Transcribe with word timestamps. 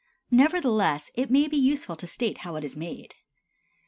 Nevertheless 0.31 1.11
it 1.13 1.29
may 1.29 1.47
be 1.47 1.57
useful 1.57 1.95
to 1.97 2.07
state 2.07 2.39
how 2.39 2.55
it 2.55 2.63
is 2.65 2.75
made. 2.75 3.13